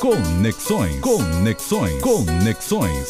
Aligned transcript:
Conexões. 0.00 1.00
Conexões. 1.00 2.00
Conexões. 2.00 3.08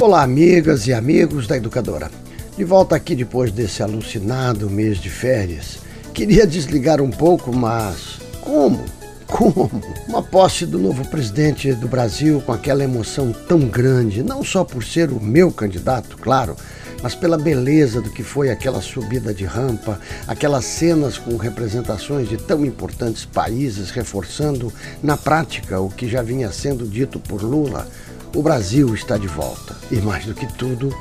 Olá, 0.00 0.22
amigas 0.22 0.86
e 0.86 0.94
amigos 0.94 1.46
da 1.46 1.58
Educadora. 1.58 2.10
De 2.56 2.64
volta 2.64 2.96
aqui 2.96 3.14
depois 3.14 3.52
desse 3.52 3.82
alucinado 3.82 4.70
mês 4.70 4.96
de 4.96 5.10
férias. 5.10 5.80
Queria 6.14 6.46
desligar 6.46 7.02
um 7.02 7.10
pouco, 7.10 7.54
mas 7.54 8.18
como? 8.40 8.82
Como? 9.26 9.70
Uma 10.08 10.22
posse 10.22 10.64
do 10.64 10.78
novo 10.78 11.06
presidente 11.08 11.74
do 11.74 11.86
Brasil 11.86 12.42
com 12.46 12.52
aquela 12.52 12.82
emoção 12.82 13.30
tão 13.46 13.60
grande, 13.60 14.22
não 14.22 14.42
só 14.42 14.64
por 14.64 14.82
ser 14.82 15.10
o 15.10 15.20
meu 15.20 15.52
candidato, 15.52 16.16
claro, 16.16 16.56
mas 17.04 17.14
pela 17.14 17.36
beleza 17.36 18.00
do 18.00 18.08
que 18.08 18.22
foi 18.22 18.48
aquela 18.48 18.80
subida 18.80 19.34
de 19.34 19.44
rampa, 19.44 20.00
aquelas 20.26 20.64
cenas 20.64 21.18
com 21.18 21.36
representações 21.36 22.30
de 22.30 22.38
tão 22.38 22.64
importantes 22.64 23.26
países 23.26 23.90
reforçando 23.90 24.72
na 25.02 25.14
prática 25.14 25.78
o 25.78 25.90
que 25.90 26.08
já 26.08 26.22
vinha 26.22 26.50
sendo 26.50 26.88
dito 26.88 27.20
por 27.20 27.42
Lula. 27.42 27.86
O 28.34 28.42
Brasil 28.42 28.94
está 28.94 29.18
de 29.18 29.26
volta. 29.26 29.76
E 29.90 29.96
mais 29.96 30.24
do 30.24 30.32
que 30.32 30.50
tudo, 30.54 30.96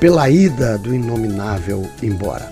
pela 0.00 0.28
ida 0.28 0.76
do 0.76 0.92
inominável 0.92 1.88
embora. 2.02 2.50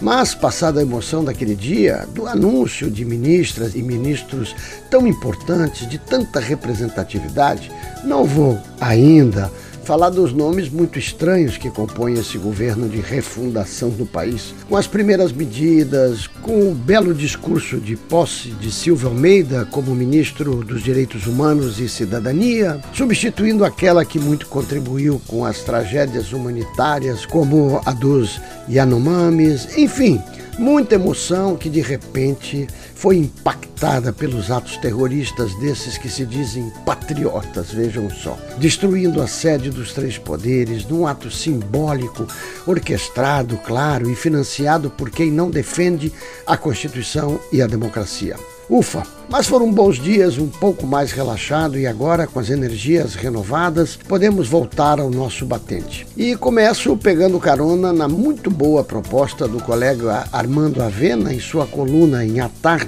Mas, 0.00 0.34
passada 0.34 0.80
a 0.80 0.82
emoção 0.82 1.22
daquele 1.22 1.54
dia, 1.54 2.06
do 2.14 2.26
anúncio 2.26 2.90
de 2.90 3.04
ministras 3.04 3.74
e 3.74 3.82
ministros 3.82 4.56
tão 4.88 5.06
importantes, 5.06 5.86
de 5.86 5.98
tanta 5.98 6.40
representatividade, 6.40 7.70
não 8.04 8.24
vou 8.24 8.58
ainda 8.80 9.52
falar 9.88 10.10
dos 10.10 10.34
nomes 10.34 10.68
muito 10.68 10.98
estranhos 10.98 11.56
que 11.56 11.70
compõem 11.70 12.12
esse 12.12 12.36
governo 12.36 12.90
de 12.90 13.00
refundação 13.00 13.88
do 13.88 14.04
país, 14.04 14.54
com 14.68 14.76
as 14.76 14.86
primeiras 14.86 15.32
medidas, 15.32 16.26
com 16.42 16.70
o 16.70 16.74
belo 16.74 17.14
discurso 17.14 17.78
de 17.78 17.96
posse 17.96 18.50
de 18.50 18.70
Silvio 18.70 19.08
Almeida 19.08 19.66
como 19.70 19.94
ministro 19.94 20.56
dos 20.56 20.82
Direitos 20.82 21.26
Humanos 21.26 21.80
e 21.80 21.88
Cidadania, 21.88 22.78
substituindo 22.92 23.64
aquela 23.64 24.04
que 24.04 24.18
muito 24.18 24.46
contribuiu 24.48 25.22
com 25.26 25.42
as 25.42 25.60
tragédias 25.60 26.34
humanitárias, 26.34 27.24
como 27.24 27.80
a 27.86 27.92
dos 27.92 28.38
Yanomamis, 28.68 29.78
enfim 29.78 30.22
Muita 30.58 30.96
emoção 30.96 31.56
que 31.56 31.70
de 31.70 31.80
repente 31.80 32.66
foi 32.98 33.16
impactada 33.16 34.12
pelos 34.12 34.50
atos 34.50 34.76
terroristas 34.78 35.54
desses 35.60 35.96
que 35.96 36.08
se 36.08 36.26
dizem 36.26 36.72
patriotas, 36.84 37.70
vejam 37.70 38.10
só. 38.10 38.36
Destruindo 38.58 39.22
a 39.22 39.28
sede 39.28 39.70
dos 39.70 39.92
três 39.92 40.18
poderes 40.18 40.84
num 40.84 41.06
ato 41.06 41.30
simbólico, 41.30 42.26
orquestrado, 42.66 43.56
claro, 43.58 44.10
e 44.10 44.16
financiado 44.16 44.90
por 44.90 45.10
quem 45.10 45.30
não 45.30 45.48
defende 45.48 46.12
a 46.44 46.56
Constituição 46.56 47.38
e 47.52 47.62
a 47.62 47.68
democracia. 47.68 48.34
Ufa! 48.68 49.18
Mas 49.30 49.46
foram 49.46 49.70
bons 49.70 49.96
dias, 49.96 50.38
um 50.38 50.48
pouco 50.48 50.86
mais 50.86 51.12
relaxado 51.12 51.78
e 51.78 51.86
agora, 51.86 52.26
com 52.26 52.40
as 52.40 52.48
energias 52.48 53.14
renovadas, 53.14 53.94
podemos 54.08 54.48
voltar 54.48 54.98
ao 54.98 55.10
nosso 55.10 55.44
batente. 55.44 56.06
E 56.16 56.34
começo 56.34 56.96
pegando 56.96 57.38
carona 57.38 57.92
na 57.92 58.08
muito 58.08 58.50
boa 58.50 58.82
proposta 58.82 59.46
do 59.46 59.62
colega 59.62 60.26
Armando 60.32 60.82
Avena 60.82 61.32
em 61.32 61.40
sua 61.40 61.66
coluna 61.66 62.24
em 62.24 62.40
A 62.40 62.48
Tarde, 62.48 62.87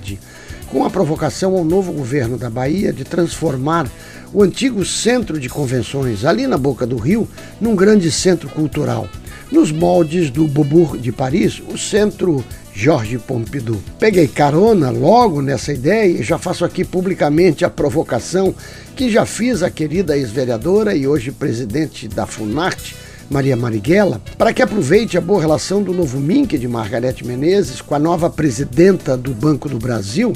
com 0.69 0.85
a 0.85 0.91
provocação 0.91 1.57
ao 1.57 1.65
novo 1.65 1.93
governo 1.93 2.39
da 2.39 2.49
Bahia 2.49 2.93
de 2.93 3.05
transformar 3.05 3.91
o 4.33 4.43
antigo 4.43 4.85
centro 4.85 5.39
de 5.39 5.49
convenções 5.49 6.25
ali 6.25 6.47
na 6.47 6.57
boca 6.57 6.87
do 6.87 6.97
rio 6.97 7.29
num 7.61 7.75
grande 7.75 8.11
centro 8.11 8.49
cultural, 8.49 9.09
nos 9.51 9.73
moldes 9.73 10.31
do 10.31 10.47
Beaubourg 10.47 10.99
de 10.99 11.11
Paris, 11.11 11.61
o 11.69 11.77
centro 11.77 12.45
Jorge 12.73 13.19
Pompidou. 13.19 13.81
Peguei 13.99 14.29
carona 14.29 14.91
logo 14.91 15.43
nessa 15.43 15.73
ideia 15.73 16.21
e 16.21 16.23
já 16.23 16.39
faço 16.39 16.65
aqui 16.65 16.85
publicamente 16.85 17.65
a 17.65 17.71
provocação 17.71 18.55
que 18.95 19.11
já 19.11 19.27
fiz 19.27 19.63
à 19.63 19.71
querida 19.71 20.17
ex-vereadora 20.17 20.95
e 20.95 21.07
hoje 21.07 21.33
presidente 21.33 22.07
da 22.07 22.27
Funarte, 22.27 22.95
Maria 23.31 23.57
Marighella, 23.57 24.21
para 24.37 24.53
que 24.53 24.61
aproveite 24.61 25.17
a 25.17 25.21
boa 25.21 25.41
relação 25.41 25.85
do 25.85 25.93
novo 25.93 26.19
MINC 26.19 26.59
de 26.59 26.67
Margarete 26.67 27.25
Menezes 27.25 27.81
com 27.81 27.95
a 27.95 27.99
nova 27.99 28.29
presidenta 28.29 29.17
do 29.17 29.33
Banco 29.33 29.69
do 29.69 29.79
Brasil 29.79 30.33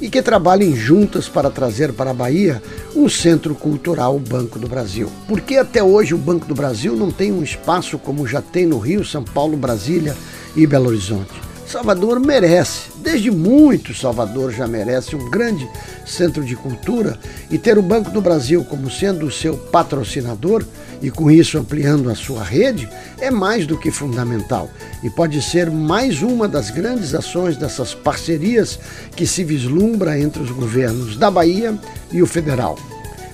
e 0.00 0.08
que 0.08 0.22
trabalhem 0.22 0.74
juntas 0.74 1.28
para 1.28 1.50
trazer 1.50 1.92
para 1.92 2.10
a 2.10 2.14
Bahia 2.14 2.62
um 2.96 3.06
centro 3.06 3.54
cultural 3.54 4.18
Banco 4.18 4.58
do 4.58 4.66
Brasil. 4.66 5.10
Por 5.28 5.42
que 5.42 5.58
até 5.58 5.82
hoje 5.82 6.14
o 6.14 6.18
Banco 6.18 6.46
do 6.46 6.54
Brasil 6.54 6.96
não 6.96 7.10
tem 7.10 7.30
um 7.30 7.42
espaço 7.42 7.98
como 7.98 8.26
já 8.26 8.40
tem 8.40 8.64
no 8.64 8.78
Rio, 8.78 9.04
São 9.04 9.22
Paulo, 9.22 9.54
Brasília 9.54 10.16
e 10.56 10.66
Belo 10.66 10.88
Horizonte? 10.88 11.47
Salvador 11.68 12.18
merece, 12.18 12.88
desde 12.96 13.30
muito 13.30 13.94
Salvador 13.94 14.50
já 14.50 14.66
merece 14.66 15.14
um 15.14 15.28
grande 15.28 15.68
centro 16.06 16.42
de 16.42 16.56
cultura 16.56 17.18
e 17.50 17.58
ter 17.58 17.76
o 17.76 17.82
Banco 17.82 18.10
do 18.10 18.22
Brasil 18.22 18.64
como 18.64 18.90
sendo 18.90 19.26
o 19.26 19.30
seu 19.30 19.54
patrocinador 19.54 20.64
e 21.02 21.10
com 21.10 21.30
isso 21.30 21.58
ampliando 21.58 22.08
a 22.08 22.14
sua 22.14 22.42
rede 22.42 22.88
é 23.20 23.30
mais 23.30 23.66
do 23.66 23.76
que 23.76 23.90
fundamental 23.90 24.70
e 25.02 25.10
pode 25.10 25.42
ser 25.42 25.70
mais 25.70 26.22
uma 26.22 26.48
das 26.48 26.70
grandes 26.70 27.14
ações 27.14 27.58
dessas 27.58 27.92
parcerias 27.92 28.78
que 29.14 29.26
se 29.26 29.44
vislumbra 29.44 30.18
entre 30.18 30.42
os 30.42 30.50
governos 30.50 31.18
da 31.18 31.30
Bahia 31.30 31.78
e 32.10 32.22
o 32.22 32.26
federal. 32.26 32.78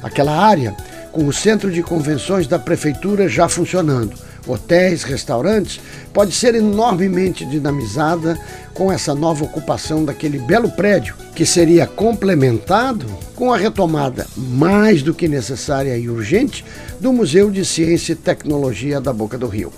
Aquela 0.03 0.37
área 0.37 0.77
com 1.15 1.29
o 1.29 1.33
centro 1.33 1.71
de 1.71 1.81
convenções 1.81 2.49
da 2.49 2.59
prefeitura 2.59 3.29
já 3.29 3.49
funcionando 3.49 4.15
hotéis, 4.47 5.05
restaurantes, 5.05 5.81
pode 6.13 6.33
ser 6.33 6.55
enormemente 6.55 7.47
dinamizada 7.47 8.39
com 8.75 8.93
essa 8.93 9.15
nova 9.15 9.45
ocupação 9.45 10.05
daquele 10.05 10.39
belo 10.39 10.71
prédio, 10.71 11.15
que 11.35 11.47
seria 11.47 11.87
complementado 11.87 13.07
com 13.35 13.53
a 13.53 13.57
retomada 13.57 14.27
mais 14.37 15.03
do 15.03 15.15
que 15.15 15.29
necessária 15.29 15.97
e 15.97 16.11
urgente 16.11 16.65
do 17.01 17.13
Museu 17.13 17.51
de 17.51 17.65
Ciência 17.65 18.13
e 18.13 18.17
Tecnologia 18.17 19.01
da 19.01 19.13
Boca 19.13 19.39
do 19.39 19.47
Rio. 19.47 19.73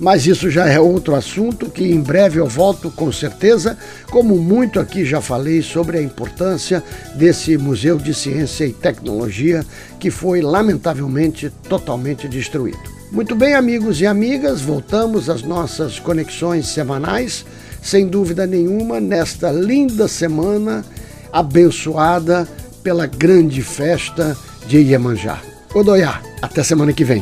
Mas 0.00 0.26
isso 0.26 0.50
já 0.50 0.66
é 0.66 0.80
outro 0.80 1.14
assunto 1.14 1.68
que 1.70 1.84
em 1.84 2.00
breve 2.00 2.40
eu 2.40 2.46
volto 2.46 2.90
com 2.90 3.12
certeza, 3.12 3.76
como 4.10 4.38
muito 4.38 4.80
aqui 4.80 5.04
já 5.04 5.20
falei 5.20 5.60
sobre 5.60 5.98
a 5.98 6.02
importância 6.02 6.82
desse 7.14 7.58
Museu 7.58 7.98
de 7.98 8.14
Ciência 8.14 8.64
e 8.64 8.72
Tecnologia 8.72 9.64
que 10.00 10.10
foi 10.10 10.40
lamentavelmente 10.40 11.52
totalmente 11.68 12.26
destruído. 12.26 12.80
Muito 13.12 13.34
bem, 13.34 13.54
amigos 13.54 14.00
e 14.00 14.06
amigas, 14.06 14.62
voltamos 14.62 15.28
às 15.28 15.42
nossas 15.42 15.98
conexões 15.98 16.68
semanais, 16.68 17.44
sem 17.82 18.06
dúvida 18.06 18.46
nenhuma, 18.46 19.00
nesta 19.00 19.52
linda 19.52 20.08
semana 20.08 20.82
abençoada 21.30 22.48
pela 22.82 23.06
grande 23.06 23.60
festa 23.62 24.34
de 24.66 24.78
Iemanjá. 24.78 25.40
Odoiá, 25.74 26.22
até 26.40 26.62
semana 26.62 26.92
que 26.92 27.04
vem. 27.04 27.20